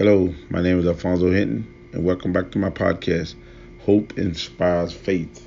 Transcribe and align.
Hello, 0.00 0.34
my 0.48 0.62
name 0.62 0.78
is 0.78 0.86
Alfonso 0.86 1.30
Hinton, 1.30 1.90
and 1.92 2.02
welcome 2.02 2.32
back 2.32 2.50
to 2.52 2.58
my 2.58 2.70
podcast, 2.70 3.34
Hope 3.80 4.16
Inspires 4.16 4.94
Faith. 4.94 5.46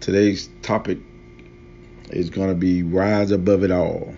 Today's 0.00 0.48
topic 0.62 0.98
is 2.10 2.28
going 2.28 2.48
to 2.48 2.56
be 2.56 2.82
Rise 2.82 3.30
Above 3.30 3.62
It 3.62 3.70
All. 3.70 4.12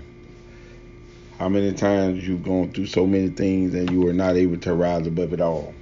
How 1.38 1.51
many 1.51 1.75
times 1.75 2.27
you've 2.27 2.43
gone 2.43 2.73
through 2.73 2.87
so 2.87 3.07
many 3.07 3.29
things 3.29 3.75
and 3.75 3.91
you 3.91 4.09
are 4.09 4.14
not 4.14 4.37
able 4.37 4.57
to 4.61 4.73
rise 4.73 5.07
above 5.07 5.35
it 5.35 5.43
all? 5.43 5.75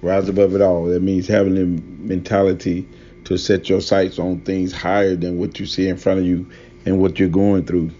Rise 0.00 0.28
above 0.28 0.54
it 0.54 0.60
all. 0.60 0.84
That 0.84 1.02
means 1.02 1.26
having 1.26 1.56
the 1.56 1.82
mentality 2.04 2.88
to 3.24 3.36
set 3.36 3.68
your 3.68 3.80
sights 3.80 4.20
on 4.20 4.42
things 4.42 4.70
higher 4.70 5.16
than 5.16 5.38
what 5.38 5.58
you 5.58 5.66
see 5.66 5.88
in 5.88 5.96
front 5.96 6.20
of 6.20 6.26
you 6.26 6.48
and 6.86 7.00
what 7.00 7.18
you're 7.18 7.28
going 7.28 7.64
through. 7.64 7.90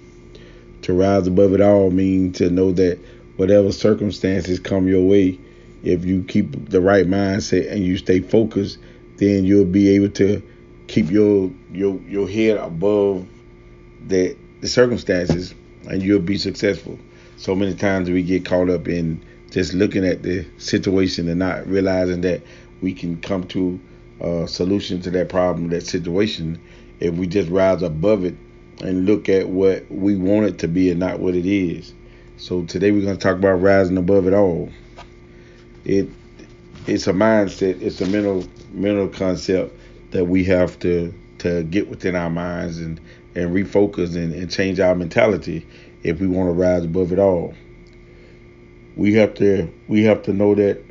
To 0.83 0.93
rise 0.93 1.27
above 1.27 1.55
it 1.55 1.61
all 1.61 1.91
means 1.91 2.39
to 2.39 2.51
know 2.51 2.71
that 2.71 3.01
whatever 3.37 3.73
circumstances 3.73 4.59
come 4.59 4.89
your 4.89 5.07
way, 5.07 5.39
if 5.83 6.05
you 6.05 6.23
keep 6.25 6.69
the 6.71 6.81
right 6.81 7.07
mindset 7.07 7.71
and 7.71 7.85
you 7.85 7.97
stay 7.97 8.21
focused, 8.21 8.79
then 9.17 9.45
you'll 9.45 9.65
be 9.65 9.91
able 9.91 10.11
to 10.11 10.43
keep 10.87 11.11
your 11.11 11.51
your 11.73 12.01
your 12.03 12.29
head 12.29 12.57
above 12.57 13.27
the 14.07 14.37
the 14.61 14.69
circumstances 14.69 15.55
and 15.89 16.03
you'll 16.03 16.21
be 16.21 16.39
successful. 16.39 16.99
So 17.37 17.55
many 17.55 17.75
times 17.75 18.09
we 18.09 18.23
get 18.23 18.45
caught 18.45 18.71
up 18.71 18.87
in 18.87 19.25
just 19.51 19.75
looking 19.75 20.07
at 20.07 20.23
the 20.23 20.47
situation 20.59 21.29
and 21.29 21.39
not 21.39 21.67
realizing 21.67 22.21
that 22.23 22.43
we 22.81 22.93
can 22.93 23.21
come 23.21 23.47
to 23.49 23.81
a 24.21 24.47
solution 24.47 25.01
to 25.03 25.11
that 25.11 25.29
problem, 25.29 25.69
that 25.71 25.87
situation, 25.87 26.61
if 27.01 27.15
we 27.15 27.27
just 27.27 27.51
rise 27.51 27.83
above 27.83 28.25
it 28.25 28.35
and 28.81 29.05
look 29.07 29.29
at 29.29 29.49
what 29.49 29.91
we 29.91 30.17
want 30.17 30.47
it 30.47 30.59
to 30.61 30.69
be 30.69 30.91
and 30.91 31.01
not 31.01 31.19
what 31.19 31.35
it 31.35 31.47
is. 31.47 31.93
So 32.43 32.65
today 32.65 32.91
we're 32.91 33.03
going 33.03 33.17
to 33.17 33.23
talk 33.23 33.37
about 33.37 33.63
rising 33.63 33.97
above 33.97 34.27
it 34.27 34.35
all. 34.35 34.69
It 35.85 36.09
it's 36.89 37.07
a 37.07 37.13
mindset, 37.13 37.81
it's 37.81 38.01
a 38.01 38.07
mental 38.07 38.45
mental 38.73 39.07
concept 39.07 39.79
that 40.11 40.25
we 40.25 40.43
have 40.47 40.77
to 40.81 41.15
to 41.39 41.63
get 41.63 41.89
within 41.89 42.17
our 42.17 42.31
minds 42.31 42.79
and 42.79 43.01
and 43.37 43.55
refocus 43.55 44.17
and, 44.17 44.35
and 44.35 44.51
change 44.51 44.81
our 44.81 44.97
mentality 44.97 45.65
if 46.03 46.19
we 46.19 46.27
want 46.27 46.49
to 46.49 46.53
rise 46.53 46.85
above 46.85 47.13
it 47.13 47.21
all. 47.21 47.55
We 48.97 49.15
have 49.15 49.35
to 49.35 49.73
we 49.87 50.03
have 50.03 50.25
to 50.25 50.33
know 50.33 50.57
that 50.57 50.83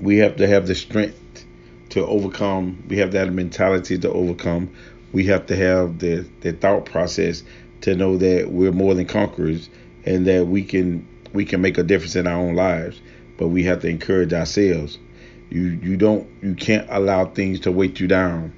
we 0.00 0.18
have 0.18 0.36
to 0.36 0.46
have 0.46 0.68
the 0.68 0.76
strength 0.76 1.44
to 1.88 2.06
overcome. 2.06 2.84
We 2.86 2.98
have 2.98 3.10
that 3.12 3.32
mentality 3.32 3.98
to 3.98 4.12
overcome. 4.12 4.72
We 5.10 5.26
have 5.26 5.46
to 5.46 5.56
have 5.56 5.98
the, 5.98 6.24
the 6.42 6.52
thought 6.52 6.84
process 6.84 7.42
to 7.80 7.96
know 7.96 8.16
that 8.18 8.52
we're 8.52 8.70
more 8.70 8.94
than 8.94 9.06
conquerors 9.06 9.68
and 10.04 10.26
that 10.26 10.46
we 10.46 10.62
can 10.64 11.06
we 11.32 11.44
can 11.44 11.60
make 11.60 11.78
a 11.78 11.82
difference 11.82 12.16
in 12.16 12.26
our 12.26 12.38
own 12.38 12.54
lives. 12.54 13.00
But 13.38 13.48
we 13.48 13.62
have 13.64 13.80
to 13.80 13.88
encourage 13.88 14.32
ourselves. 14.32 14.98
You 15.50 15.78
you 15.82 15.96
don't 15.96 16.28
you 16.42 16.54
can't 16.54 16.86
allow 16.90 17.26
things 17.26 17.60
to 17.60 17.72
weight 17.72 18.00
you 18.00 18.08
down. 18.08 18.52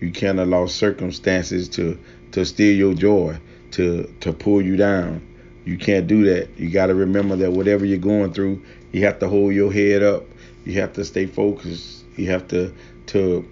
You 0.00 0.10
can't 0.10 0.38
allow 0.38 0.66
circumstances 0.66 1.68
to 1.70 1.98
to 2.32 2.44
steal 2.44 2.74
your 2.74 2.94
joy, 2.94 3.38
to 3.72 4.12
to 4.20 4.32
pull 4.32 4.62
you 4.62 4.76
down. 4.76 5.26
You 5.64 5.78
can't 5.78 6.06
do 6.06 6.24
that. 6.24 6.58
You 6.58 6.70
got 6.70 6.86
to 6.86 6.94
remember 6.94 7.36
that 7.36 7.52
whatever 7.52 7.84
you're 7.84 7.98
going 7.98 8.32
through, 8.32 8.62
you 8.90 9.04
have 9.04 9.20
to 9.20 9.28
hold 9.28 9.54
your 9.54 9.72
head 9.72 10.02
up. 10.02 10.24
You 10.64 10.80
have 10.80 10.92
to 10.94 11.04
stay 11.04 11.26
focused 11.26 12.02
you 12.16 12.30
have 12.30 12.48
to 12.48 12.72
to 13.06 13.48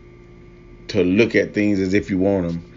to 0.89 1.05
look 1.05 1.35
at 1.35 1.55
things 1.55 1.79
as 1.79 1.95
if 1.95 2.11
you 2.11 2.19
want 2.19 2.49
them. 2.49 2.70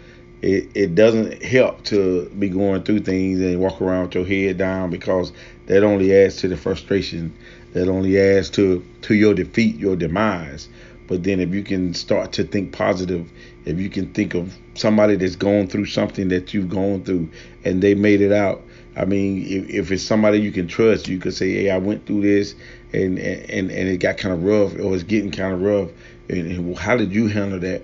It, 0.44 0.72
it 0.76 0.94
doesn't 0.94 1.42
help 1.42 1.86
to 1.86 2.30
be 2.38 2.50
going 2.50 2.84
through 2.84 3.00
things 3.00 3.40
and 3.40 3.62
walk 3.62 3.82
around 3.82 4.08
with 4.08 4.16
your 4.16 4.26
head 4.26 4.58
down 4.58 4.90
because 4.90 5.32
that 5.68 5.84
only 5.84 6.14
adds 6.14 6.36
to 6.38 6.50
the 6.50 6.58
frustration. 6.58 7.34
That 7.72 7.88
only 7.88 8.20
adds 8.20 8.50
to 8.52 8.86
to 9.04 9.16
your 9.16 9.34
defeat, 9.34 9.78
your 9.78 9.96
demise. 9.96 10.68
But 11.08 11.24
then 11.24 11.40
if 11.40 11.54
you 11.54 11.64
can 11.64 11.94
start 11.94 12.34
to 12.34 12.44
think 12.44 12.74
positive, 12.74 13.32
if 13.64 13.80
you 13.80 13.90
can 13.90 14.14
think 14.14 14.34
of 14.34 14.54
somebody 14.74 15.16
that's 15.16 15.38
gone 15.38 15.68
through 15.68 15.86
something 15.86 16.28
that 16.28 16.54
you've 16.54 16.70
gone 16.70 17.06
through 17.06 17.30
and 17.64 17.82
they 17.82 17.96
made 17.96 18.20
it 18.20 18.34
out. 18.34 18.62
I 18.98 19.06
mean, 19.06 19.46
if, 19.46 19.70
if 19.70 19.92
it's 19.94 20.04
somebody 20.04 20.40
you 20.40 20.52
can 20.52 20.68
trust, 20.68 21.08
you 21.08 21.20
could 21.20 21.34
say, 21.34 21.54
"Hey, 21.54 21.70
I 21.70 21.78
went 21.78 22.06
through 22.06 22.22
this 22.22 22.54
and 22.92 23.18
and 23.18 23.72
and 23.72 23.90
it 23.90 23.98
got 23.98 24.18
kind 24.18 24.34
of 24.34 24.44
rough 24.44 24.78
or 24.78 24.94
it's 24.94 25.04
getting 25.04 25.32
kind 25.32 25.54
of 25.54 25.62
rough 25.62 25.90
and, 26.28 26.52
and 26.52 26.78
how 26.78 26.98
did 26.98 27.14
you 27.14 27.28
handle 27.28 27.60
that 27.62 27.84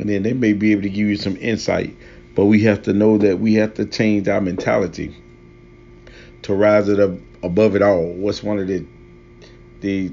and 0.00 0.08
then 0.08 0.22
they 0.22 0.32
may 0.32 0.52
be 0.52 0.72
able 0.72 0.82
to 0.82 0.88
give 0.88 1.06
you 1.06 1.16
some 1.16 1.36
insight 1.36 1.94
but 2.34 2.46
we 2.46 2.62
have 2.62 2.82
to 2.82 2.92
know 2.92 3.18
that 3.18 3.38
we 3.38 3.54
have 3.54 3.74
to 3.74 3.84
change 3.84 4.26
our 4.28 4.40
mentality 4.40 5.14
to 6.42 6.54
rise 6.54 6.88
it 6.88 6.98
up 6.98 7.10
above 7.42 7.76
it 7.76 7.82
all. 7.82 8.06
What's 8.14 8.42
one 8.42 8.58
of 8.58 8.66
the 8.66 8.86
the 9.80 10.10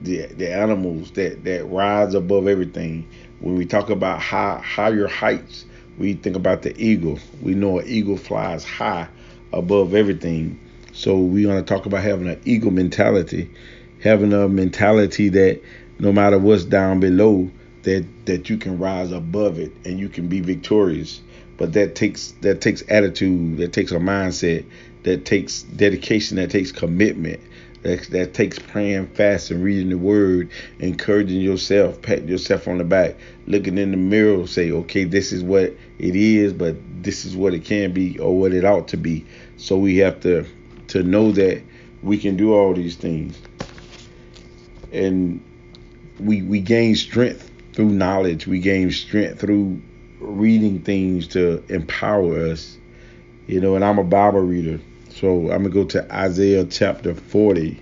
the, 0.00 0.26
the 0.26 0.52
animals 0.52 1.12
that 1.12 1.44
that 1.44 1.64
rise 1.66 2.14
above 2.14 2.48
everything? 2.48 3.08
When 3.40 3.54
we 3.54 3.64
talk 3.64 3.90
about 3.90 4.20
high 4.20 4.60
higher 4.60 5.06
heights 5.06 5.66
we 5.98 6.14
think 6.14 6.36
about 6.36 6.62
the 6.62 6.76
eagle. 6.80 7.18
We 7.42 7.54
know 7.54 7.80
an 7.80 7.88
eagle 7.88 8.16
flies 8.16 8.64
high 8.64 9.08
above 9.52 9.94
everything. 9.94 10.58
So 10.92 11.18
we 11.18 11.44
want 11.46 11.64
to 11.64 11.74
talk 11.74 11.86
about 11.86 12.02
having 12.02 12.28
an 12.28 12.40
eagle 12.44 12.70
mentality 12.70 13.50
having 14.00 14.32
a 14.32 14.48
mentality 14.48 15.28
that 15.28 15.60
no 15.98 16.12
matter 16.12 16.38
what's 16.38 16.64
down 16.64 17.00
below, 17.00 17.50
that 17.82 18.04
that 18.26 18.50
you 18.50 18.56
can 18.56 18.78
rise 18.78 19.12
above 19.12 19.58
it 19.58 19.72
and 19.84 19.98
you 19.98 20.08
can 20.08 20.28
be 20.28 20.40
victorious. 20.40 21.20
But 21.56 21.72
that 21.72 21.94
takes 21.94 22.32
that 22.40 22.60
takes 22.60 22.82
attitude, 22.88 23.58
that 23.58 23.72
takes 23.72 23.92
a 23.92 23.98
mindset, 23.98 24.64
that 25.02 25.24
takes 25.24 25.62
dedication, 25.62 26.36
that 26.36 26.50
takes 26.50 26.72
commitment. 26.72 27.40
That, 27.82 28.02
that 28.10 28.34
takes 28.34 28.58
praying 28.58 29.06
fast 29.06 29.52
and 29.52 29.62
reading 29.62 29.90
the 29.90 29.98
word, 29.98 30.50
encouraging 30.80 31.40
yourself, 31.40 32.02
patting 32.02 32.26
yourself 32.26 32.66
on 32.66 32.78
the 32.78 32.84
back, 32.84 33.14
looking 33.46 33.78
in 33.78 33.92
the 33.92 33.96
mirror, 33.96 34.48
say, 34.48 34.72
okay, 34.72 35.04
this 35.04 35.30
is 35.30 35.44
what 35.44 35.76
it 36.00 36.16
is, 36.16 36.52
but 36.52 36.74
this 37.04 37.24
is 37.24 37.36
what 37.36 37.54
it 37.54 37.64
can 37.64 37.92
be 37.92 38.18
or 38.18 38.36
what 38.36 38.52
it 38.52 38.64
ought 38.64 38.88
to 38.88 38.96
be. 38.96 39.24
So 39.58 39.78
we 39.78 39.98
have 39.98 40.18
to 40.22 40.44
to 40.88 41.04
know 41.04 41.30
that 41.32 41.62
we 42.02 42.18
can 42.18 42.36
do 42.36 42.52
all 42.52 42.74
these 42.74 42.96
things 42.96 43.38
and 44.92 45.42
we 46.18 46.42
we 46.42 46.60
gain 46.60 46.94
strength 46.96 47.47
through 47.78 47.90
knowledge. 47.90 48.44
We 48.48 48.58
gain 48.58 48.90
strength 48.90 49.38
through 49.38 49.80
reading 50.18 50.80
things 50.80 51.28
to 51.28 51.62
empower 51.68 52.36
us. 52.50 52.76
You 53.46 53.60
know, 53.60 53.76
and 53.76 53.84
I'm 53.84 54.00
a 54.00 54.04
Bible 54.04 54.40
reader, 54.40 54.80
so 55.10 55.52
I'm 55.52 55.62
gonna 55.62 55.68
go 55.68 55.84
to 55.84 56.12
Isaiah 56.12 56.64
chapter 56.64 57.14
40, 57.14 57.80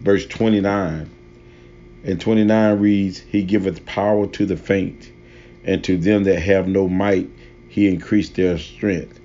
verse 0.00 0.24
29. 0.24 1.10
And 2.04 2.18
29 2.18 2.78
reads, 2.78 3.18
He 3.18 3.42
giveth 3.42 3.84
power 3.84 4.26
to 4.28 4.46
the 4.46 4.56
faint, 4.56 5.12
and 5.62 5.84
to 5.84 5.98
them 5.98 6.24
that 6.24 6.40
have 6.40 6.66
no 6.66 6.88
might, 6.88 7.28
He 7.68 7.86
increased 7.86 8.36
their 8.36 8.56
strength. 8.56 9.20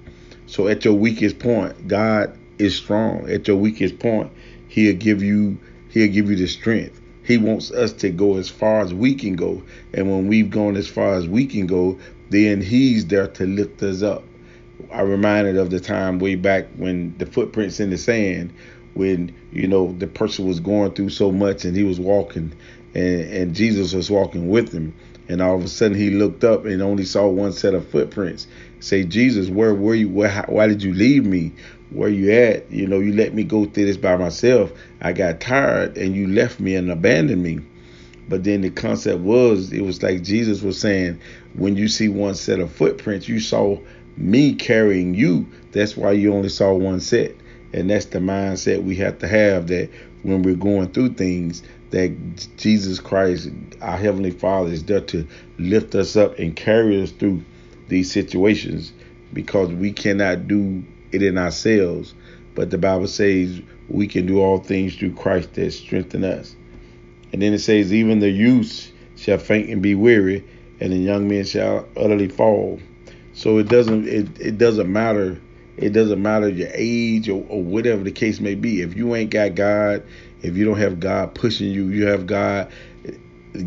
So 0.47 0.67
at 0.67 0.83
your 0.83 0.95
weakest 0.95 1.39
point, 1.39 1.87
God 1.87 2.37
is 2.57 2.75
strong. 2.75 3.29
At 3.29 3.47
your 3.47 3.55
weakest 3.55 3.99
point, 3.99 4.33
He'll 4.67 4.97
give 4.97 5.23
you 5.23 5.57
He'll 5.87 6.11
give 6.11 6.29
you 6.29 6.35
the 6.35 6.47
strength. 6.47 6.99
He 7.23 7.37
wants 7.37 7.71
us 7.71 7.93
to 7.93 8.09
go 8.09 8.37
as 8.37 8.49
far 8.49 8.81
as 8.81 8.93
we 8.93 9.15
can 9.15 9.35
go. 9.35 9.63
And 9.93 10.11
when 10.11 10.27
we've 10.27 10.49
gone 10.49 10.75
as 10.75 10.87
far 10.87 11.15
as 11.15 11.27
we 11.27 11.45
can 11.45 11.67
go, 11.67 11.99
then 12.29 12.61
He's 12.61 13.05
there 13.07 13.27
to 13.27 13.45
lift 13.45 13.81
us 13.83 14.01
up. 14.03 14.23
I 14.91 15.01
reminded 15.01 15.57
of 15.57 15.69
the 15.69 15.79
time 15.79 16.19
way 16.19 16.35
back 16.35 16.67
when 16.75 17.17
the 17.17 17.25
footprints 17.25 17.79
in 17.79 17.89
the 17.89 17.97
sand, 17.97 18.53
when 18.93 19.33
you 19.51 19.67
know 19.67 19.91
the 19.93 20.07
person 20.07 20.47
was 20.47 20.59
going 20.59 20.91
through 20.91 21.09
so 21.09 21.31
much 21.31 21.65
and 21.65 21.75
he 21.75 21.83
was 21.83 21.99
walking, 21.99 22.53
and, 22.93 23.21
and 23.21 23.55
Jesus 23.55 23.93
was 23.93 24.11
walking 24.11 24.49
with 24.49 24.71
him, 24.71 24.93
and 25.27 25.41
all 25.41 25.55
of 25.55 25.63
a 25.63 25.67
sudden 25.67 25.97
he 25.97 26.11
looked 26.11 26.43
up 26.43 26.65
and 26.65 26.81
only 26.81 27.05
saw 27.05 27.27
one 27.27 27.53
set 27.53 27.73
of 27.73 27.87
footprints. 27.89 28.47
Say, 28.79 29.03
Jesus, 29.03 29.49
where 29.49 29.73
were 29.73 29.95
you? 29.95 30.09
Where, 30.09 30.43
why 30.47 30.67
did 30.67 30.83
you 30.83 30.93
leave 30.93 31.25
me? 31.25 31.53
Where 31.93 32.09
you 32.09 32.31
at? 32.31 32.71
You 32.71 32.87
know, 32.87 32.99
you 32.99 33.13
let 33.13 33.33
me 33.33 33.43
go 33.43 33.65
through 33.65 33.85
this 33.85 33.97
by 33.97 34.17
myself. 34.17 34.71
I 35.01 35.13
got 35.13 35.39
tired 35.39 35.97
and 35.97 36.15
you 36.15 36.27
left 36.27 36.59
me 36.59 36.75
and 36.75 36.91
abandoned 36.91 37.43
me. 37.43 37.59
But 38.27 38.43
then 38.43 38.61
the 38.61 38.69
concept 38.69 39.19
was, 39.19 39.71
it 39.71 39.81
was 39.81 40.01
like 40.01 40.23
Jesus 40.23 40.61
was 40.61 40.79
saying, 40.79 41.19
when 41.55 41.75
you 41.75 41.87
see 41.87 42.09
one 42.09 42.35
set 42.35 42.59
of 42.59 42.71
footprints, 42.71 43.27
you 43.27 43.39
saw 43.39 43.77
me 44.15 44.55
carrying 44.55 45.13
you. 45.13 45.47
That's 45.71 45.97
why 45.97 46.13
you 46.13 46.33
only 46.33 46.49
saw 46.49 46.73
one 46.73 46.99
set. 46.99 47.35
And 47.73 47.89
that's 47.89 48.05
the 48.05 48.19
mindset 48.19 48.83
we 48.83 48.95
have 48.97 49.19
to 49.19 49.27
have 49.27 49.67
that 49.67 49.89
when 50.21 50.43
we're 50.43 50.55
going 50.55 50.91
through 50.93 51.15
things, 51.15 51.63
that 51.89 52.47
Jesus 52.57 52.99
Christ, 52.99 53.49
our 53.81 53.97
Heavenly 53.97 54.31
Father, 54.31 54.71
is 54.71 54.83
there 54.83 55.01
to 55.01 55.27
lift 55.59 55.93
us 55.95 56.15
up 56.15 56.39
and 56.39 56.55
carry 56.55 57.01
us 57.01 57.11
through 57.11 57.43
these 57.87 58.11
situations 58.11 58.93
because 59.33 59.69
we 59.69 59.91
cannot 59.91 60.47
do 60.47 60.83
it 61.13 61.23
in 61.23 61.37
ourselves, 61.37 62.15
but 62.55 62.69
the 62.71 62.77
Bible 62.77 63.07
says 63.07 63.61
we 63.89 64.07
can 64.07 64.25
do 64.25 64.41
all 64.41 64.59
things 64.59 64.95
through 64.95 65.15
Christ 65.15 65.53
that 65.55 65.71
strengthen 65.71 66.23
us. 66.23 66.55
And 67.33 67.41
then 67.41 67.53
it 67.53 67.59
says, 67.59 67.93
even 67.93 68.19
the 68.19 68.29
youth 68.29 68.91
shall 69.15 69.37
faint 69.39 69.69
and 69.69 69.81
be 69.81 69.95
weary, 69.95 70.45
and 70.79 70.93
the 70.93 70.97
young 70.97 71.27
men 71.27 71.45
shall 71.45 71.87
utterly 71.97 72.29
fall. 72.29 72.79
So 73.33 73.57
it 73.59 73.67
doesn't 73.69 74.07
it, 74.07 74.39
it 74.39 74.57
doesn't 74.57 74.91
matter 74.91 75.41
It 75.77 75.89
doesn't 75.91 76.21
matter 76.21 76.49
your 76.49 76.69
age 76.73 77.29
or, 77.29 77.43
or 77.49 77.63
whatever 77.63 78.03
the 78.03 78.11
case 78.11 78.39
may 78.39 78.55
be. 78.55 78.81
If 78.81 78.95
you 78.95 79.15
ain't 79.15 79.31
got 79.31 79.55
God, 79.55 80.03
if 80.41 80.55
you 80.55 80.65
don't 80.65 80.77
have 80.77 80.99
God 80.99 81.33
pushing 81.35 81.69
you, 81.71 81.87
you 81.87 82.07
have 82.07 82.27
God 82.27 82.71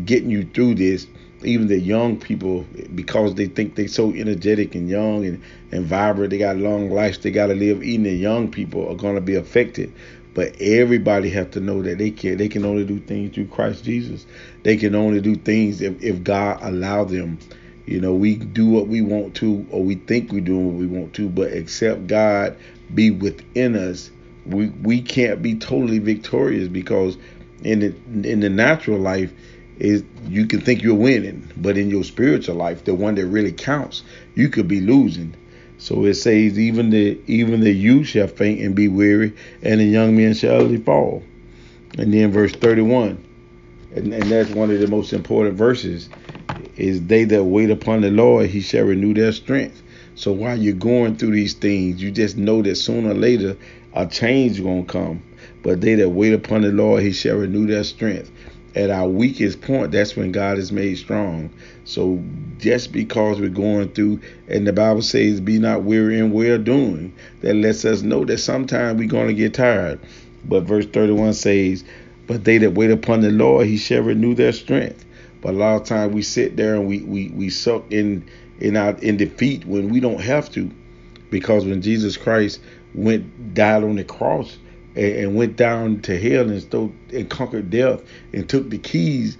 getting 0.05 0.29
you 0.29 0.45
through 0.45 0.75
this. 0.75 1.07
Even 1.43 1.67
the 1.67 1.79
young 1.79 2.17
people, 2.17 2.65
because 2.95 3.35
they 3.35 3.45
think 3.45 3.75
they're 3.75 3.87
so 3.87 4.11
energetic 4.11 4.73
and 4.73 4.89
young 4.89 5.25
and, 5.25 5.41
and 5.71 5.85
vibrant, 5.85 6.31
they 6.31 6.37
got 6.37 6.57
long 6.57 6.89
lives 6.89 7.19
they 7.19 7.31
got 7.31 7.47
to 7.47 7.55
live. 7.55 7.83
Even 7.83 8.03
the 8.03 8.13
young 8.13 8.49
people 8.49 8.89
are 8.89 8.95
going 8.95 9.15
to 9.15 9.21
be 9.21 9.35
affected. 9.35 9.93
But 10.33 10.55
everybody 10.59 11.29
have 11.31 11.51
to 11.51 11.59
know 11.59 11.81
that 11.81 11.97
they 11.97 12.11
can 12.11 12.37
they 12.37 12.47
can 12.47 12.63
only 12.63 12.85
do 12.85 12.99
things 12.99 13.33
through 13.33 13.47
Christ 13.47 13.83
Jesus. 13.83 14.25
They 14.63 14.77
can 14.77 14.93
only 14.93 15.19
do 15.19 15.35
things 15.35 15.81
if, 15.81 16.01
if 16.03 16.23
God 16.23 16.59
allow 16.61 17.03
them. 17.03 17.39
You 17.85 18.01
know, 18.01 18.13
we 18.13 18.35
do 18.35 18.67
what 18.67 18.87
we 18.87 19.01
want 19.01 19.33
to, 19.35 19.65
or 19.71 19.83
we 19.83 19.95
think 19.95 20.31
we're 20.31 20.41
doing 20.41 20.65
what 20.65 20.75
we 20.75 20.85
want 20.85 21.13
to, 21.15 21.29
but 21.29 21.53
except 21.53 22.07
God 22.07 22.57
be 22.93 23.11
within 23.11 23.75
us, 23.75 24.11
we 24.45 24.67
we 24.69 25.01
can't 25.01 25.41
be 25.41 25.55
totally 25.55 25.99
victorious 25.99 26.67
because 26.67 27.17
in 27.63 27.79
the 27.79 28.29
in 28.29 28.39
the 28.39 28.49
natural 28.49 28.99
life 28.99 29.33
is 29.79 30.03
you 30.27 30.45
can 30.45 30.61
think 30.61 30.81
you're 30.81 30.95
winning, 30.95 31.47
but 31.57 31.77
in 31.77 31.89
your 31.89 32.03
spiritual 32.03 32.55
life, 32.55 32.83
the 32.83 32.93
one 32.93 33.15
that 33.15 33.25
really 33.27 33.51
counts, 33.51 34.03
you 34.35 34.49
could 34.49 34.67
be 34.67 34.81
losing. 34.81 35.35
So 35.77 36.05
it 36.05 36.15
says 36.15 36.57
even 36.57 36.89
the 36.89 37.19
even 37.27 37.61
the 37.61 37.71
youth 37.71 38.07
shall 38.07 38.27
faint 38.27 38.61
and 38.61 38.75
be 38.75 38.87
weary, 38.87 39.33
and 39.61 39.79
the 39.79 39.85
young 39.85 40.15
men 40.17 40.33
shall 40.33 40.67
fall. 40.79 41.23
And 41.97 42.13
then 42.13 42.31
verse 42.31 42.51
31, 42.53 43.23
and, 43.95 44.13
and 44.13 44.23
that's 44.23 44.49
one 44.49 44.71
of 44.71 44.79
the 44.79 44.87
most 44.87 45.13
important 45.13 45.55
verses 45.55 46.09
is 46.75 47.05
they 47.07 47.23
that 47.25 47.43
wait 47.43 47.71
upon 47.71 48.01
the 48.01 48.11
Lord, 48.11 48.47
he 48.49 48.61
shall 48.61 48.85
renew 48.85 49.13
their 49.13 49.31
strength. 49.31 49.81
So 50.15 50.31
while 50.31 50.57
you're 50.57 50.73
going 50.73 51.15
through 51.15 51.31
these 51.31 51.53
things, 51.53 52.01
you 52.01 52.11
just 52.11 52.37
know 52.37 52.61
that 52.61 52.75
sooner 52.75 53.11
or 53.11 53.13
later 53.13 53.57
a 53.93 54.05
change 54.05 54.57
to 54.57 54.85
come. 54.87 55.23
But 55.63 55.81
they 55.81 55.95
that 55.95 56.09
wait 56.09 56.33
upon 56.33 56.61
the 56.61 56.71
Lord, 56.71 57.03
he 57.03 57.11
shall 57.11 57.37
renew 57.37 57.67
their 57.67 57.83
strength. 57.83 58.31
At 58.77 58.91
our 58.91 59.09
weakest 59.09 59.61
point, 59.61 59.91
that's 59.91 60.15
when 60.15 60.31
God 60.31 60.59
is 60.59 60.71
made 60.71 60.99
strong. 60.99 61.49
So 61.83 62.23
just 62.59 62.91
because 62.91 63.39
we're 63.39 63.49
going 63.49 63.89
through, 63.89 64.21
and 64.47 64.67
the 64.67 64.71
Bible 64.71 65.01
says, 65.01 65.41
be 65.41 65.57
not 65.57 65.81
weary 65.81 66.19
in 66.19 66.31
well 66.31 66.59
doing, 66.59 67.11
that 67.41 67.55
lets 67.55 67.85
us 67.85 68.03
know 68.03 68.23
that 68.25 68.37
sometimes 68.37 68.99
we're 68.99 69.07
going 69.07 69.29
to 69.29 69.33
get 69.33 69.55
tired. 69.55 69.99
But 70.45 70.65
verse 70.65 70.85
31 70.85 71.33
says, 71.33 71.83
but 72.27 72.43
they 72.43 72.59
that 72.59 72.73
wait 72.73 72.91
upon 72.91 73.21
the 73.21 73.31
Lord, 73.31 73.65
he 73.65 73.77
shall 73.77 74.03
renew 74.03 74.35
their 74.35 74.53
strength. 74.53 75.03
But 75.41 75.55
a 75.55 75.57
lot 75.57 75.81
of 75.81 75.87
times 75.87 76.13
we 76.13 76.21
sit 76.21 76.55
there 76.55 76.75
and 76.75 76.87
we 76.87 77.01
we 77.01 77.29
we 77.29 77.49
suck 77.49 77.91
in 77.91 78.29
in 78.59 78.77
our 78.77 78.91
in 78.99 79.17
defeat 79.17 79.65
when 79.65 79.89
we 79.89 79.99
don't 79.99 80.21
have 80.21 80.51
to, 80.51 80.69
because 81.31 81.65
when 81.65 81.81
Jesus 81.81 82.15
Christ 82.15 82.59
went 82.93 83.55
died 83.55 83.83
on 83.83 83.95
the 83.95 84.03
cross 84.03 84.57
and, 84.97 85.15
and 85.15 85.35
went 85.35 85.55
down 85.55 86.01
to 86.01 86.19
hell 86.19 86.49
and 86.49 86.61
stole, 86.61 86.91
and 87.13 87.29
conquered 87.29 87.69
death 87.69 88.01
and 88.33 88.49
took 88.49 88.69
the 88.69 88.77
keys, 88.77 89.37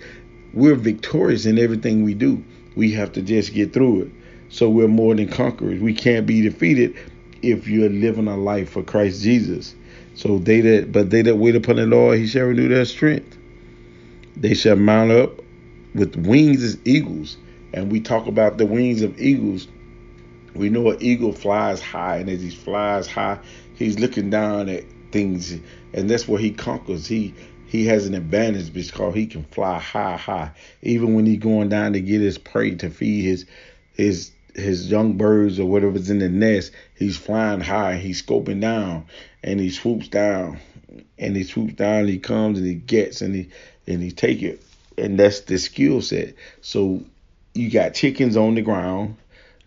we're 0.53 0.75
victorious 0.75 1.45
in 1.45 1.57
everything 1.57 2.03
we 2.03 2.13
do. 2.13 2.43
We 2.75 2.91
have 2.93 3.11
to 3.13 3.21
just 3.21 3.53
get 3.53 3.73
through 3.73 4.03
it. 4.03 4.11
So 4.49 4.69
we're 4.69 4.87
more 4.87 5.15
than 5.15 5.27
conquerors. 5.27 5.81
We 5.81 5.93
can't 5.93 6.25
be 6.25 6.41
defeated 6.41 6.95
if 7.41 7.67
you're 7.67 7.89
living 7.89 8.27
a 8.27 8.37
life 8.37 8.69
for 8.69 8.83
Christ 8.83 9.23
Jesus. 9.23 9.75
So 10.15 10.39
they 10.39 10.61
that 10.61 10.91
but 10.91 11.09
they 11.09 11.21
that 11.23 11.35
wait 11.35 11.55
upon 11.55 11.75
the 11.75 11.85
Lord, 11.85 12.19
he 12.19 12.27
shall 12.27 12.45
renew 12.45 12.69
their 12.69 12.85
strength. 12.85 13.37
They 14.35 14.53
shall 14.53 14.75
mount 14.75 15.11
up 15.11 15.41
with 15.93 16.15
wings 16.15 16.63
as 16.63 16.77
eagles. 16.85 17.37
And 17.73 17.91
we 17.91 17.99
talk 17.99 18.27
about 18.27 18.57
the 18.57 18.65
wings 18.65 19.01
of 19.01 19.19
eagles. 19.19 19.67
We 20.53 20.69
know 20.69 20.91
an 20.91 20.97
eagle 21.01 21.33
flies 21.33 21.81
high, 21.81 22.17
and 22.17 22.29
as 22.29 22.41
he 22.41 22.49
flies 22.49 23.05
high, 23.05 23.39
he's 23.75 23.99
looking 23.99 24.29
down 24.29 24.69
at 24.69 24.85
things, 25.11 25.53
and 25.93 26.09
that's 26.09 26.27
where 26.27 26.39
he 26.39 26.51
conquers. 26.51 27.07
He 27.07 27.33
he 27.67 27.85
has 27.87 28.07
an 28.07 28.13
advantage 28.13 28.73
because 28.73 29.13
he 29.13 29.27
can 29.27 29.43
fly 29.43 29.79
high, 29.79 30.17
high. 30.17 30.51
Even 30.81 31.13
when 31.13 31.25
he's 31.25 31.39
going 31.39 31.69
down 31.69 31.93
to 31.93 32.01
get 32.01 32.21
his 32.21 32.37
prey 32.37 32.75
to 32.75 32.89
feed 32.89 33.23
his 33.23 33.45
his 33.93 34.31
his 34.55 34.89
young 34.89 35.17
birds 35.17 35.59
or 35.59 35.65
whatever's 35.65 36.09
in 36.09 36.19
the 36.19 36.29
nest, 36.29 36.71
he's 36.95 37.17
flying 37.17 37.61
high. 37.61 37.97
He's 37.97 38.21
scoping 38.21 38.61
down, 38.61 39.05
and 39.43 39.59
he 39.59 39.69
swoops 39.69 40.07
down, 40.07 40.59
and 41.17 41.35
he 41.35 41.43
swoops 41.43 41.73
down. 41.73 42.07
he 42.07 42.19
comes 42.19 42.57
and 42.57 42.67
he 42.67 42.75
gets 42.75 43.21
and 43.21 43.35
he 43.35 43.49
and 43.87 44.01
he 44.01 44.11
take 44.11 44.41
it 44.41 44.61
and 44.97 45.19
that's 45.19 45.41
the 45.41 45.57
skill 45.57 46.01
set. 46.01 46.33
So 46.61 47.03
you 47.53 47.69
got 47.69 47.93
chickens 47.93 48.35
on 48.35 48.55
the 48.55 48.61
ground. 48.61 49.17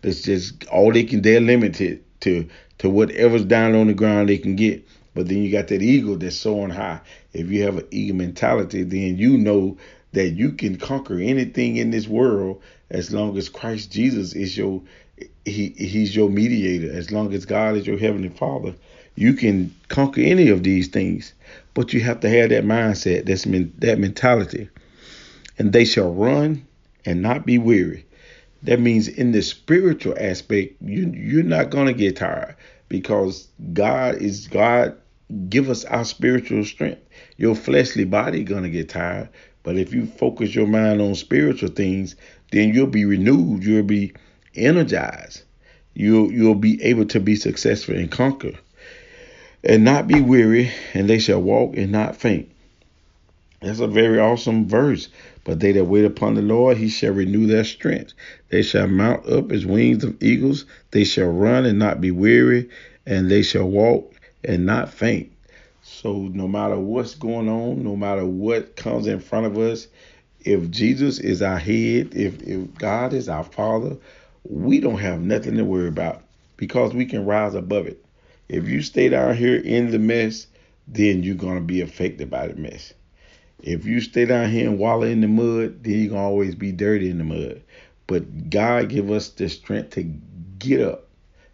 That's 0.01 0.21
just 0.21 0.65
all 0.67 0.91
they 0.91 1.03
can. 1.03 1.21
They're 1.21 1.39
limited 1.39 2.03
to 2.21 2.47
to 2.79 2.89
whatever's 2.89 3.45
down 3.45 3.75
on 3.75 3.87
the 3.87 3.93
ground 3.93 4.29
they 4.29 4.37
can 4.37 4.55
get. 4.55 4.85
But 5.13 5.27
then 5.27 5.39
you 5.39 5.51
got 5.51 5.67
that 5.69 5.81
eagle 5.81 6.17
that's 6.17 6.35
soaring 6.35 6.71
high. 6.71 7.01
If 7.33 7.49
you 7.49 7.63
have 7.63 7.77
an 7.77 7.87
eagle 7.91 8.15
mentality, 8.15 8.83
then 8.83 9.17
you 9.17 9.37
know 9.37 9.77
that 10.13 10.29
you 10.29 10.53
can 10.53 10.77
conquer 10.77 11.19
anything 11.19 11.77
in 11.77 11.91
this 11.91 12.07
world 12.07 12.61
as 12.89 13.13
long 13.13 13.37
as 13.37 13.49
Christ 13.49 13.91
Jesus 13.91 14.33
is 14.33 14.57
your 14.57 14.81
he 15.45 15.69
he's 15.77 16.15
your 16.15 16.29
mediator. 16.29 16.91
As 16.91 17.11
long 17.11 17.33
as 17.33 17.45
God 17.45 17.75
is 17.75 17.87
your 17.87 17.97
heavenly 17.97 18.29
Father, 18.29 18.75
you 19.15 19.33
can 19.33 19.73
conquer 19.87 20.21
any 20.21 20.49
of 20.49 20.63
these 20.63 20.87
things. 20.87 21.33
But 21.73 21.93
you 21.93 22.01
have 22.01 22.19
to 22.21 22.29
have 22.29 22.49
that 22.49 22.65
mindset, 22.65 23.25
that's 23.25 23.43
that 23.79 23.99
mentality 23.99 24.69
and 25.61 25.73
they 25.73 25.85
shall 25.85 26.11
run 26.11 26.65
and 27.05 27.21
not 27.21 27.45
be 27.45 27.59
weary. 27.59 28.03
That 28.63 28.79
means 28.79 29.07
in 29.07 29.31
the 29.31 29.43
spiritual 29.43 30.15
aspect, 30.19 30.81
you 30.81 31.11
you're 31.15 31.43
not 31.43 31.69
gonna 31.69 31.93
get 31.93 32.15
tired 32.15 32.55
because 32.89 33.47
God 33.73 34.15
is 34.15 34.47
God 34.47 34.97
give 35.49 35.69
us 35.69 35.85
our 35.85 36.05
spiritual 36.05 36.63
strength. 36.65 37.01
Your 37.37 37.55
fleshly 37.55 38.05
body 38.05 38.43
gonna 38.43 38.69
get 38.69 38.89
tired, 38.89 39.29
but 39.63 39.77
if 39.77 39.93
you 39.93 40.05
focus 40.05 40.53
your 40.55 40.67
mind 40.67 41.01
on 41.01 41.15
spiritual 41.15 41.69
things, 41.69 42.15
then 42.51 42.73
you'll 42.73 42.87
be 42.87 43.05
renewed. 43.05 43.63
You'll 43.63 43.83
be 43.83 44.13
energized. 44.55 45.43
You'll 45.93 46.31
you'll 46.31 46.55
be 46.55 46.81
able 46.83 47.05
to 47.05 47.19
be 47.19 47.35
successful 47.35 47.95
and 47.95 48.11
conquer, 48.11 48.53
and 49.63 49.83
not 49.83 50.07
be 50.07 50.21
weary. 50.21 50.71
And 50.93 51.09
they 51.09 51.19
shall 51.19 51.41
walk 51.41 51.75
and 51.77 51.91
not 51.91 52.15
faint. 52.15 52.49
That's 53.61 53.79
a 53.79 53.87
very 53.87 54.19
awesome 54.19 54.67
verse. 54.67 55.09
But 55.43 55.59
they 55.59 55.71
that 55.71 55.85
wait 55.85 56.05
upon 56.05 56.35
the 56.35 56.41
Lord, 56.41 56.77
he 56.77 56.87
shall 56.89 57.13
renew 57.13 57.47
their 57.47 57.63
strength. 57.63 58.13
They 58.49 58.61
shall 58.61 58.87
mount 58.87 59.27
up 59.27 59.51
as 59.51 59.65
wings 59.65 60.03
of 60.03 60.21
eagles. 60.21 60.65
They 60.91 61.03
shall 61.03 61.29
run 61.29 61.65
and 61.65 61.79
not 61.79 61.99
be 62.01 62.11
weary, 62.11 62.69
and 63.05 63.29
they 63.29 63.41
shall 63.41 63.67
walk 63.67 64.13
and 64.43 64.65
not 64.65 64.91
faint. 64.91 65.31
So, 65.83 66.13
no 66.13 66.47
matter 66.47 66.77
what's 66.77 67.15
going 67.15 67.49
on, 67.49 67.83
no 67.83 67.95
matter 67.95 68.25
what 68.25 68.75
comes 68.75 69.07
in 69.07 69.19
front 69.19 69.47
of 69.47 69.57
us, 69.57 69.87
if 70.41 70.69
Jesus 70.69 71.19
is 71.19 71.41
our 71.41 71.57
head, 71.57 72.13
if, 72.13 72.41
if 72.43 72.73
God 72.75 73.13
is 73.13 73.29
our 73.29 73.43
Father, 73.43 73.97
we 74.43 74.79
don't 74.79 74.99
have 74.99 75.21
nothing 75.21 75.57
to 75.57 75.65
worry 75.65 75.87
about 75.87 76.21
because 76.57 76.93
we 76.93 77.05
can 77.05 77.25
rise 77.25 77.55
above 77.55 77.87
it. 77.87 78.03
If 78.49 78.67
you 78.67 78.81
stay 78.81 79.09
down 79.09 79.35
here 79.35 79.55
in 79.55 79.91
the 79.91 79.99
mess, 79.99 80.47
then 80.87 81.23
you're 81.23 81.35
going 81.35 81.55
to 81.55 81.61
be 81.61 81.81
affected 81.81 82.29
by 82.29 82.47
the 82.47 82.55
mess. 82.55 82.93
If 83.63 83.85
you 83.85 84.01
stay 84.01 84.25
down 84.25 84.49
here 84.49 84.67
and 84.67 84.79
wallow 84.79 85.03
in 85.03 85.21
the 85.21 85.27
mud, 85.27 85.83
then 85.83 85.93
you're 85.93 86.09
gonna 86.09 86.21
always 86.21 86.55
be 86.55 86.71
dirty 86.71 87.09
in 87.09 87.19
the 87.19 87.23
mud. 87.23 87.61
But 88.07 88.49
God 88.49 88.89
give 88.89 89.11
us 89.11 89.29
the 89.29 89.49
strength 89.49 89.91
to 89.91 90.03
get 90.57 90.81
up, 90.81 91.07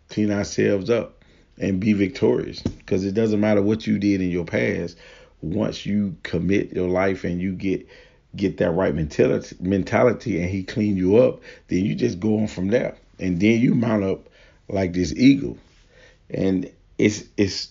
clean 0.09 0.31
ourselves 0.31 0.89
up, 0.89 1.16
and 1.57 1.79
be 1.79 1.93
victorious. 1.93 2.61
Because 2.61 3.05
it 3.05 3.13
doesn't 3.13 3.39
matter 3.39 3.61
what 3.61 3.87
you 3.87 3.99
did 3.99 4.21
in 4.21 4.29
your 4.29 4.45
past. 4.45 4.97
Once 5.41 5.85
you 5.85 6.15
commit 6.23 6.73
your 6.73 6.89
life 6.89 7.23
and 7.23 7.41
you 7.41 7.53
get 7.53 7.87
get 8.35 8.57
that 8.57 8.71
right 8.71 8.93
mentality, 8.93 9.55
mentality, 9.59 10.41
and 10.41 10.49
He 10.49 10.63
clean 10.63 10.97
you 10.97 11.17
up, 11.17 11.41
then 11.67 11.85
you 11.85 11.95
just 11.95 12.19
go 12.19 12.39
on 12.39 12.47
from 12.47 12.67
there, 12.67 12.95
and 13.19 13.39
then 13.39 13.59
you 13.59 13.75
mount 13.75 14.03
up 14.03 14.29
like 14.69 14.93
this 14.93 15.13
eagle. 15.13 15.57
And 16.29 16.71
it's 16.97 17.23
it's 17.37 17.69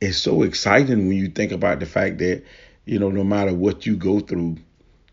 it's 0.00 0.18
so 0.18 0.42
exciting 0.42 1.08
when 1.08 1.16
you 1.16 1.28
think 1.28 1.52
about 1.52 1.80
the 1.80 1.86
fact 1.86 2.18
that 2.18 2.42
you 2.84 2.98
know, 2.98 3.10
no 3.10 3.24
matter 3.24 3.54
what 3.54 3.86
you 3.86 3.96
go 3.96 4.20
through, 4.20 4.58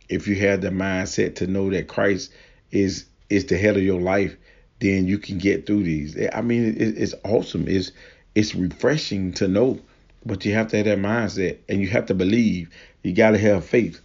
if 0.09 0.27
you 0.27 0.35
have 0.35 0.61
the 0.61 0.69
mindset 0.69 1.35
to 1.35 1.47
know 1.47 1.69
that 1.69 1.87
Christ 1.87 2.31
is 2.71 3.05
is 3.29 3.45
the 3.45 3.57
head 3.57 3.77
of 3.77 3.83
your 3.83 4.01
life, 4.01 4.35
then 4.81 5.07
you 5.07 5.17
can 5.17 5.37
get 5.37 5.65
through 5.65 5.83
these. 5.83 6.17
I 6.33 6.41
mean, 6.41 6.75
it's 6.77 7.13
awesome. 7.23 7.67
It's 7.67 7.91
it's 8.33 8.55
refreshing 8.55 9.33
to 9.33 9.47
know, 9.47 9.79
but 10.25 10.43
you 10.43 10.53
have 10.53 10.67
to 10.69 10.77
have 10.77 10.85
that 10.87 10.97
mindset 10.97 11.57
and 11.69 11.79
you 11.81 11.87
have 11.89 12.07
to 12.07 12.15
believe. 12.15 12.69
You 13.03 13.13
got 13.13 13.31
to 13.31 13.37
have 13.37 13.63
faith. 13.63 14.01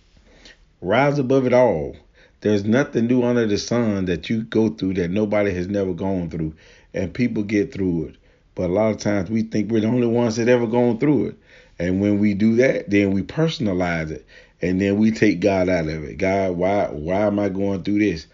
Rise 0.80 1.18
above 1.18 1.46
it 1.46 1.52
all. 1.52 1.96
There's 2.42 2.64
nothing 2.64 3.06
new 3.06 3.22
under 3.22 3.46
the 3.46 3.58
sun 3.58 4.04
that 4.04 4.28
you 4.28 4.42
go 4.42 4.68
through 4.68 4.94
that 4.94 5.10
nobody 5.10 5.52
has 5.52 5.68
never 5.68 5.94
gone 5.94 6.28
through, 6.28 6.54
and 6.92 7.12
people 7.12 7.42
get 7.42 7.72
through 7.72 8.06
it. 8.06 8.16
But 8.54 8.70
a 8.70 8.72
lot 8.72 8.90
of 8.90 8.98
times 8.98 9.30
we 9.30 9.42
think 9.42 9.70
we're 9.70 9.80
the 9.80 9.86
only 9.86 10.06
ones 10.06 10.36
that 10.36 10.48
ever 10.48 10.66
gone 10.66 10.98
through 10.98 11.28
it. 11.28 11.38
And 11.78 12.00
when 12.00 12.18
we 12.18 12.34
do 12.34 12.56
that, 12.56 12.90
then 12.90 13.12
we 13.12 13.22
personalize 13.22 14.10
it. 14.10 14.26
And 14.62 14.80
then 14.80 14.96
we 14.96 15.10
take 15.10 15.40
God 15.40 15.68
out 15.68 15.88
of 15.88 16.04
it. 16.04 16.16
God, 16.16 16.52
why 16.52 16.86
why 16.86 17.26
am 17.26 17.38
I 17.38 17.48
going 17.48 17.82
through 17.82 17.98
this? 17.98 18.26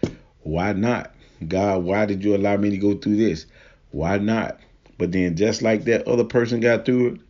Why 0.43 0.73
not? 0.73 1.12
God, 1.47 1.83
why 1.83 2.05
did 2.05 2.23
you 2.23 2.35
allow 2.35 2.57
me 2.57 2.69
to 2.69 2.77
go 2.77 2.95
through 2.95 3.17
this? 3.17 3.45
Why 3.91 4.17
not? 4.17 4.59
But 4.97 5.11
then 5.11 5.35
just 5.35 5.61
like 5.61 5.85
that 5.85 6.07
other 6.07 6.23
person 6.23 6.59
got 6.59 6.85
through 6.85 7.13
it, 7.13 7.21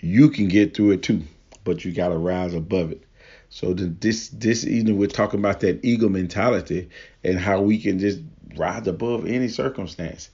you 0.00 0.30
can 0.30 0.48
get 0.48 0.76
through 0.76 0.92
it 0.92 1.02
too. 1.02 1.22
But 1.64 1.84
you 1.84 1.92
gotta 1.92 2.16
rise 2.16 2.54
above 2.54 2.92
it. 2.92 3.02
So 3.48 3.72
this 3.74 4.28
this 4.28 4.66
evening 4.66 4.98
we're 4.98 5.06
talking 5.06 5.40
about 5.40 5.60
that 5.60 5.84
eagle 5.84 6.10
mentality 6.10 6.88
and 7.24 7.38
how 7.38 7.60
we 7.60 7.78
can 7.78 7.98
just 7.98 8.20
rise 8.56 8.86
above 8.86 9.26
any 9.26 9.48
circumstance. 9.48 10.30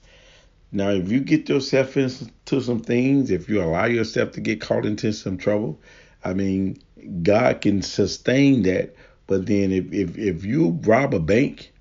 Now, 0.71 0.89
if 0.89 1.11
you 1.11 1.19
get 1.19 1.47
yourself 1.49 1.95
into 1.97 2.61
some 2.61 2.79
things, 2.79 3.29
if 3.29 3.47
you 3.47 3.61
allow 3.61 3.85
yourself 3.85 4.31
to 4.31 4.41
get 4.41 4.59
caught 4.59 4.85
into 4.85 5.13
some 5.13 5.37
trouble, 5.37 5.79
I 6.23 6.33
mean, 6.33 6.79
God 7.21 7.61
can 7.61 7.83
sustain 7.83 8.63
that. 8.63 8.95
But 9.27 9.45
then 9.45 9.71
if 9.71 9.93
if, 9.93 10.17
if 10.17 10.43
you 10.43 10.79
rob 10.83 11.13
a 11.13 11.19
bank 11.19 11.72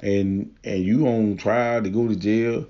and 0.00 0.54
and 0.64 0.84
you 0.84 1.06
on 1.06 1.36
trial 1.36 1.82
to 1.82 1.90
go 1.90 2.08
to 2.08 2.16
jail, 2.16 2.66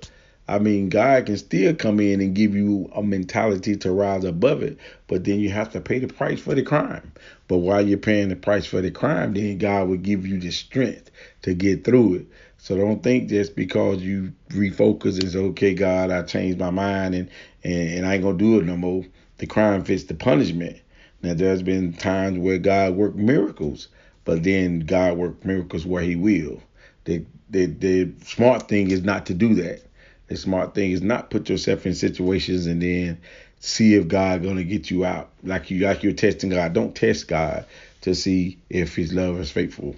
I 0.49 0.59
mean, 0.59 0.87
God 0.87 1.25
can 1.25 1.37
still 1.37 1.75
come 1.75 1.99
in 1.99 2.21
and 2.21 2.33
give 2.33 2.55
you 2.55 2.89
a 2.95 3.03
mentality 3.03 3.75
to 3.77 3.91
rise 3.91 4.23
above 4.23 4.63
it, 4.63 4.77
but 5.07 5.25
then 5.25 5.39
you 5.41 5.49
have 5.49 5.71
to 5.71 5.81
pay 5.81 5.99
the 5.99 6.07
price 6.07 6.39
for 6.39 6.55
the 6.55 6.63
crime. 6.63 7.11
But 7.49 7.57
while 7.57 7.85
you're 7.85 7.97
paying 7.97 8.29
the 8.29 8.37
price 8.37 8.65
for 8.65 8.81
the 8.81 8.91
crime, 8.91 9.33
then 9.33 9.57
God 9.57 9.89
will 9.89 9.97
give 9.97 10.25
you 10.25 10.39
the 10.39 10.51
strength 10.51 11.11
to 11.41 11.53
get 11.53 11.83
through 11.83 12.15
it. 12.15 12.27
So 12.59 12.77
don't 12.77 13.03
think 13.03 13.29
just 13.29 13.55
because 13.55 14.01
you 14.01 14.33
refocus 14.49 15.19
and 15.21 15.31
say, 15.31 15.39
okay, 15.39 15.73
God, 15.73 16.11
I 16.11 16.23
changed 16.23 16.59
my 16.59 16.69
mind 16.69 17.13
and, 17.13 17.29
and, 17.63 17.89
and 17.89 18.05
I 18.05 18.15
ain't 18.15 18.23
going 18.23 18.37
to 18.37 18.43
do 18.43 18.59
it 18.59 18.65
no 18.65 18.77
more. 18.77 19.03
The 19.39 19.47
crime 19.47 19.83
fits 19.83 20.05
the 20.05 20.13
punishment. 20.15 20.79
Now, 21.21 21.33
there's 21.33 21.61
been 21.61 21.93
times 21.93 22.39
where 22.39 22.57
God 22.57 22.95
worked 22.95 23.17
miracles, 23.17 23.89
but 24.23 24.43
then 24.43 24.79
God 24.81 25.17
worked 25.17 25.45
miracles 25.45 25.85
where 25.85 26.03
he 26.03 26.15
will. 26.15 26.61
The, 27.07 27.23
the, 27.49 27.65
the 27.67 28.11
smart 28.25 28.67
thing 28.67 28.91
is 28.91 29.01
not 29.01 29.27
to 29.27 29.33
do 29.33 29.53
that. 29.55 29.81
The 30.27 30.35
smart 30.35 30.75
thing 30.75 30.91
is 30.91 31.01
not 31.01 31.29
put 31.29 31.47
yourself 31.47 31.85
in 31.85 31.95
situations 31.95 32.65
and 32.65 32.81
then 32.81 33.17
see 33.61 33.93
if 33.93 34.09
God 34.09 34.43
gonna 34.43 34.65
get 34.65 34.91
you 34.91 35.05
out. 35.05 35.29
Like 35.41 35.71
you 35.71 35.85
like 35.85 36.03
you're 36.03 36.11
testing 36.11 36.49
God. 36.49 36.73
Don't 36.73 36.93
test 36.93 37.29
God 37.29 37.65
to 38.01 38.13
see 38.13 38.57
if 38.69 38.93
his 38.93 39.13
love 39.13 39.39
is 39.39 39.49
faithful. 39.49 39.95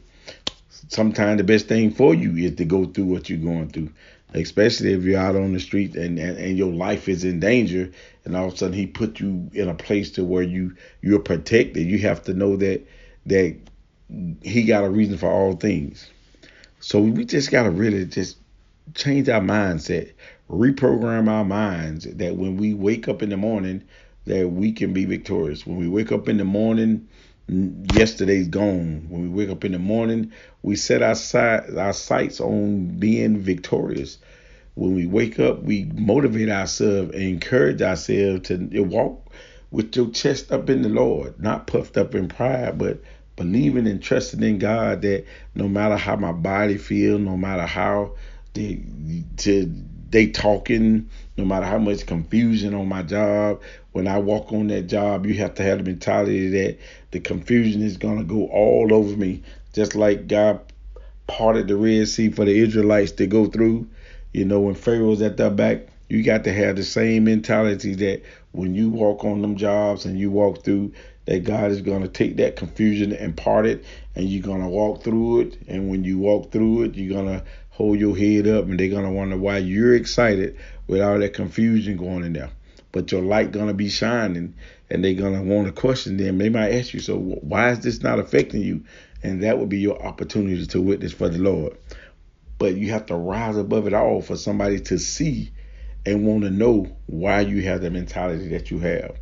Sometimes 0.90 1.40
the 1.40 1.44
best 1.44 1.68
thing 1.68 1.90
for 1.90 2.14
you 2.14 2.36
is 2.36 2.56
to 2.58 2.66
go 2.66 2.86
through 2.86 3.06
what 3.06 3.28
you're 3.28 3.40
going 3.40 3.70
through. 3.70 3.90
Especially 4.36 4.94
if 4.94 5.02
you're 5.02 5.20
out 5.20 5.36
on 5.36 5.54
the 5.54 5.60
street 5.60 5.96
and, 5.96 6.20
and, 6.20 6.38
and 6.38 6.60
your 6.60 6.72
life 6.72 7.10
is 7.10 7.24
in 7.24 7.40
danger 7.40 7.92
and 8.24 8.38
all 8.38 8.50
of 8.50 8.54
a 8.54 8.58
sudden 8.58 8.76
he 8.76 8.86
put 8.86 9.20
you 9.20 9.50
in 9.54 9.68
a 9.68 9.74
place 9.74 10.12
to 10.12 10.24
where 10.24 10.44
you 10.44 10.76
you're 11.02 11.18
protected. 11.18 11.88
You 11.88 11.98
have 12.00 12.24
to 12.26 12.36
know 12.36 12.56
that 12.58 12.86
that 13.26 13.58
he 14.44 14.62
got 14.62 14.84
a 14.84 14.90
reason 14.92 15.18
for 15.18 15.32
all 15.32 15.54
things. 15.56 16.08
So 16.80 17.02
we 17.02 17.26
just 17.26 17.52
gotta 17.52 17.70
really 17.70 18.06
just 18.06 18.38
change 18.96 19.30
our 19.30 19.42
mindset, 19.42 20.14
reprogram 20.50 21.30
our 21.30 21.46
minds 21.46 22.06
that 22.06 22.36
when 22.36 22.58
we 22.58 22.74
wake 22.74 23.08
up 23.08 23.22
in 23.22 23.30
the 23.30 23.38
morning, 23.38 23.84
that 24.26 24.50
we 24.50 24.72
can 24.72 24.94
be 24.94 25.06
victorious. 25.06 25.66
When 25.66 25.78
we 25.78 25.88
wake 25.88 26.12
up 26.12 26.30
in 26.30 26.38
the 26.38 26.46
morning, 26.46 27.08
yesterday's 27.94 28.48
gone. 28.48 29.08
When 29.10 29.22
we 29.24 29.30
wake 29.30 29.50
up 29.50 29.66
in 29.66 29.72
the 29.72 29.80
morning, 29.80 30.32
we 30.62 30.76
set 30.76 31.02
our 31.02 31.16
sight, 31.16 31.76
our 31.76 31.94
sights 31.94 32.40
on 32.40 33.00
being 33.00 33.40
victorious. 33.40 34.18
When 34.76 34.96
we 34.96 35.08
wake 35.08 35.40
up, 35.40 35.64
we 35.64 35.86
motivate 35.94 36.50
ourselves 36.50 37.12
and 37.14 37.24
encourage 37.24 37.82
ourselves 37.82 38.48
to 38.50 38.82
walk 38.82 39.30
with 39.72 39.96
your 39.96 40.10
chest 40.10 40.52
up 40.52 40.70
in 40.70 40.82
the 40.82 40.90
Lord, 40.90 41.40
not 41.40 41.68
puffed 41.68 41.98
up 41.98 42.16
in 42.16 42.28
pride, 42.28 42.78
but 42.78 43.02
believing 43.40 43.88
and 43.88 44.04
trusting 44.04 44.44
in 44.44 44.60
God 44.60 45.02
that 45.02 45.26
no 45.56 45.68
matter 45.68 45.96
how 45.96 46.18
my 46.18 46.34
body 46.34 46.78
feels, 46.78 47.22
no 47.22 47.38
matter 47.38 47.66
how 47.66 48.12
they 48.54 48.84
to 49.38 49.74
they 50.10 50.28
talking 50.28 51.08
no 51.38 51.46
matter 51.46 51.66
how 51.66 51.78
much 51.78 52.06
confusion 52.06 52.74
on 52.74 52.88
my 52.88 53.04
job 53.04 53.62
when 53.92 54.08
i 54.08 54.18
walk 54.18 54.52
on 54.52 54.68
that 54.68 54.84
job 54.84 55.26
you 55.26 55.36
have 55.36 55.54
to 55.54 55.64
have 55.64 55.78
the 55.78 55.84
mentality 55.84 56.50
that 56.50 56.78
the 57.12 57.20
confusion 57.20 57.82
is 57.82 57.98
to 57.98 58.24
go 58.24 58.48
all 58.48 58.94
over 58.94 59.16
me. 59.16 59.42
Just 59.74 59.96
like 59.96 60.28
god 60.28 60.60
parted 61.28 61.68
the 61.68 61.76
red 61.76 62.08
sea 62.08 62.30
for 62.30 62.44
the 62.44 62.60
israelites 62.60 63.12
to 63.14 63.28
go 63.28 63.46
through 63.46 63.88
you 64.34 64.44
know 64.46 64.60
when 64.60 64.74
pharaoh's 64.74 65.22
at 65.22 65.38
their 65.38 65.52
back 65.52 65.82
you 66.10 66.24
got 66.24 66.44
to 66.44 66.52
have 66.52 66.76
the 66.76 66.84
same 66.84 67.26
mentality 67.26 67.94
that 67.94 68.24
when 68.52 68.74
you 68.74 68.90
walk 68.90 69.24
on 69.24 69.44
them 69.44 69.56
jobs 69.56 70.06
and 70.06 70.20
you 70.20 70.32
walk 70.32 70.64
through 70.64 70.92
that 71.30 71.44
god 71.44 71.72
is 71.72 71.82
going 71.82 72.02
to 72.02 72.08
take 72.08 72.38
that 72.38 72.56
confusion 72.56 73.14
and 73.14 73.38
part 73.38 73.66
it 73.66 73.86
and 74.16 74.28
you're 74.28 74.44
going 74.44 74.62
to 74.62 74.68
walk 74.68 75.04
through 75.04 75.42
it 75.42 75.58
and 75.68 75.90
when 75.90 76.04
you 76.04 76.18
walk 76.18 76.52
through 76.52 76.84
it 76.84 76.96
you're 76.96 77.14
going 77.14 77.28
to 77.28 77.44
hold 77.80 77.98
your 77.98 78.18
head 78.18 78.46
up 78.46 78.66
and 78.66 78.78
they're 78.78 78.90
gonna 78.90 79.10
wonder 79.10 79.38
why 79.38 79.58
you're 79.58 79.96
excited 79.96 80.58
with 80.88 81.00
all 81.00 81.18
that 81.18 81.34
confusion 81.34 81.96
going 81.96 82.26
in 82.26 82.34
there. 82.34 82.50
But 82.92 83.10
your 83.10 83.22
light 83.22 83.54
gonna 83.54 83.74
be 83.74 83.88
shining 83.88 84.54
and 84.90 85.02
they're 85.02 85.14
gonna 85.14 85.42
want 85.42 85.68
to 85.68 85.72
question 85.72 86.18
them. 86.18 86.40
They 86.40 86.50
might 86.50 86.74
ask 86.74 86.94
you, 86.94 87.00
so 87.00 87.18
why 87.18 87.72
is 87.72 87.80
this 87.80 88.04
not 88.04 88.20
affecting 88.20 88.64
you? 88.64 88.84
And 89.24 89.44
that 89.44 89.58
would 89.58 89.70
be 89.70 89.80
your 89.80 90.06
opportunity 90.06 90.66
to 90.66 90.82
witness 90.82 91.14
for 91.14 91.30
the 91.30 91.38
Lord. 91.38 91.78
But 92.58 92.76
you 92.76 92.92
have 92.92 93.06
to 93.06 93.16
rise 93.16 93.56
above 93.56 93.88
it 93.88 93.94
all 93.94 94.22
for 94.22 94.36
somebody 94.36 94.82
to 94.82 95.00
see 95.00 95.54
and 96.06 96.28
want 96.28 96.44
to 96.44 96.50
know 96.50 96.98
why 97.06 97.40
you 97.40 97.62
have 97.62 97.80
the 97.80 97.92
mentality 97.92 98.50
that 98.50 98.72
you 98.72 98.80
have. 98.80 99.18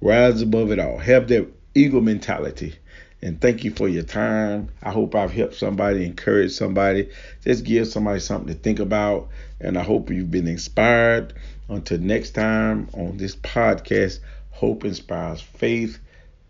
Rise 0.00 0.42
above 0.42 0.70
it 0.70 0.78
all. 0.78 0.98
Have 0.98 1.28
that 1.28 1.48
eagle 1.74 2.00
mentality 2.00 2.74
and 3.22 3.40
thank 3.40 3.64
you 3.64 3.70
for 3.70 3.88
your 3.88 4.02
time. 4.02 4.68
I 4.82 4.90
hope 4.90 5.14
I've 5.14 5.32
helped 5.32 5.54
somebody, 5.54 6.04
encouraged 6.04 6.54
somebody, 6.54 7.10
just 7.42 7.64
give 7.64 7.88
somebody 7.88 8.20
something 8.20 8.54
to 8.54 8.60
think 8.60 8.78
about. 8.78 9.28
And 9.60 9.78
I 9.78 9.82
hope 9.82 10.10
you've 10.10 10.30
been 10.30 10.46
inspired. 10.46 11.32
Until 11.68 11.98
next 11.98 12.32
time 12.32 12.88
on 12.92 13.16
this 13.16 13.34
podcast, 13.34 14.20
Hope 14.50 14.84
Inspires 14.84 15.40
Faith. 15.40 15.98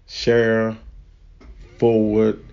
Share, 0.06 0.76
forward, 1.78 2.44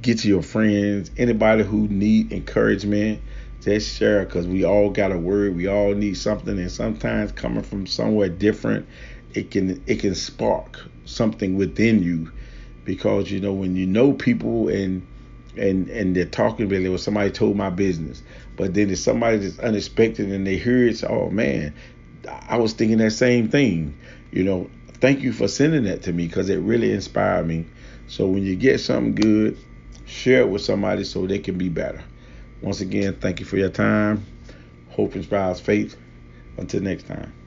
get 0.00 0.20
to 0.20 0.28
your 0.28 0.42
friends, 0.42 1.10
anybody 1.16 1.62
who 1.62 1.88
need 1.88 2.32
encouragement 2.32 3.20
just 3.64 3.96
share 3.96 4.26
because 4.26 4.46
we 4.46 4.62
all 4.62 4.90
got 4.90 5.10
a 5.10 5.16
word 5.16 5.56
we 5.56 5.66
all 5.66 5.94
need 5.94 6.14
something 6.18 6.58
and 6.58 6.70
sometimes 6.70 7.32
coming 7.32 7.62
from 7.62 7.86
somewhere 7.86 8.28
different 8.28 8.86
it 9.34 9.50
can 9.50 9.82
it 9.86 10.00
can 10.00 10.14
spark 10.14 10.80
something 11.04 11.56
within 11.56 12.02
you 12.02 12.30
because 12.84 13.30
you 13.30 13.40
know 13.40 13.52
when 13.52 13.76
you 13.76 13.86
know 13.86 14.12
people 14.12 14.68
and 14.68 15.06
and 15.56 15.88
and 15.88 16.16
they're 16.16 16.24
talking 16.24 16.66
about 16.66 16.80
it 16.80 16.88
well 16.88 16.98
somebody 16.98 17.30
told 17.30 17.56
my 17.56 17.70
business 17.70 18.22
but 18.56 18.74
then 18.74 18.90
it's 18.90 19.00
somebody 19.00 19.36
that's 19.38 19.58
unexpected 19.60 20.30
and 20.30 20.46
they 20.46 20.56
hear 20.56 20.86
it 20.86 21.02
oh 21.04 21.30
man 21.30 21.74
i 22.48 22.56
was 22.56 22.72
thinking 22.72 22.98
that 22.98 23.10
same 23.10 23.48
thing 23.48 23.96
you 24.32 24.42
know 24.42 24.68
thank 25.04 25.20
you 25.20 25.34
for 25.34 25.48
sending 25.48 25.84
that 25.84 26.00
to 26.00 26.14
me 26.14 26.26
because 26.26 26.48
it 26.48 26.56
really 26.60 26.90
inspired 26.90 27.46
me. 27.46 27.66
So 28.06 28.26
when 28.26 28.42
you 28.42 28.56
get 28.56 28.80
something 28.80 29.14
good 29.14 29.58
share 30.06 30.40
it 30.40 30.48
with 30.48 30.62
somebody 30.62 31.04
so 31.04 31.26
they 31.26 31.38
can 31.38 31.58
be 31.58 31.68
better. 31.68 32.02
Once 32.62 32.80
again 32.80 33.14
thank 33.20 33.38
you 33.38 33.44
for 33.44 33.58
your 33.58 33.68
time. 33.68 34.24
Hope 34.88 35.14
inspires 35.14 35.60
faith. 35.60 35.96
Until 36.56 36.80
next 36.80 37.06
time 37.06 37.43